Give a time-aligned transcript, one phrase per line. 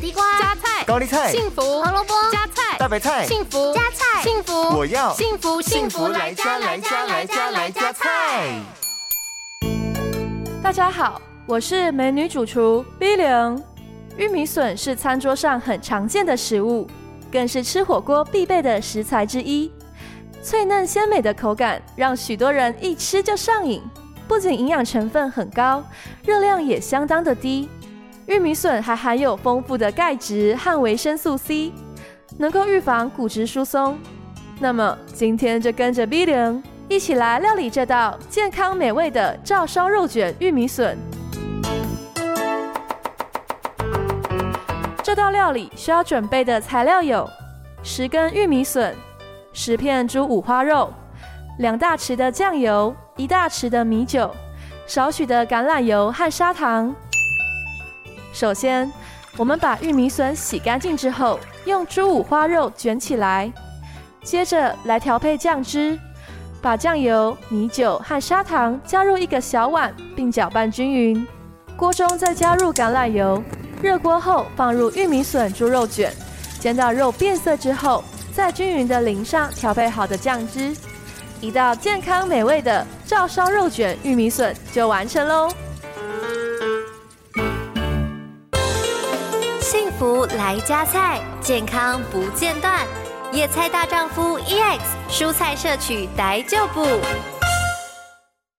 [0.00, 8.58] 地瓜、加菜、高丽菜、幸福、胡萝卜、加菜、大白菜、幸福、加菜、幸福，我要幸福幸福来加来加来加来加菜。
[10.62, 13.62] 大家好，我是美女主厨 B 零。
[14.16, 16.88] 玉米笋是餐桌上很常见的食物，
[17.30, 19.70] 更是吃火锅必备的食材之一。
[20.42, 23.82] 脆嫩鲜美的口感让许多人一吃就上瘾。
[24.26, 25.84] 不仅营养成分很高，
[26.24, 27.68] 热量也相当的低。
[28.30, 31.72] 玉米笋还含有丰富的钙质和维生素 C，
[32.38, 33.98] 能够预防骨质疏松。
[34.60, 40.96] 那么今天就跟着 B 零一起来料理这道健康美味的照烧肉卷玉米笋。
[45.02, 47.28] 这道料理需要准备的材料有：
[47.82, 48.94] 十根玉米笋、
[49.52, 50.92] 十片猪五花肉、
[51.58, 54.32] 两大匙的酱油、一大匙的米酒、
[54.86, 56.94] 少许的橄榄油和砂糖。
[58.32, 58.90] 首先，
[59.36, 63.52] 我们把玉米笋洗干净之后，用猪五花肉卷起来。
[64.22, 65.98] 接着来调配酱汁，
[66.60, 71.26] 把酱油、米酒和砂糖加入一个小碗，并搅拌均匀。
[71.76, 73.42] 锅中再加入橄榄油，
[73.80, 76.12] 热锅后放入玉米笋猪肉卷，
[76.58, 80.76] 煎到肉变色之后，再均匀地淋上调配好的酱汁。
[81.40, 85.48] 一道健康美味的照烧肉卷玉米笋就完成喽！
[90.00, 92.86] 福来加菜，健康不间断。
[93.32, 96.86] 野菜大丈夫 EX，蔬菜摄取来就补。